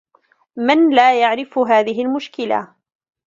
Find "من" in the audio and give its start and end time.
0.55-0.89